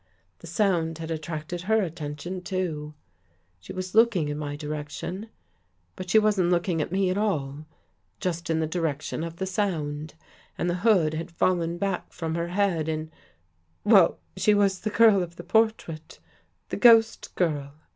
[0.39, 2.95] The sound had attracted her at tention too.
[3.59, 5.29] She was looking in my direction,
[5.95, 7.67] but wasn't looking at me at all—
[8.19, 10.15] just in the direction of the sound,
[10.57, 13.11] and the hood had fallen back from her head and—
[13.83, 16.17] well, she was the girl of the portrait,
[16.69, 17.73] the ghost girl.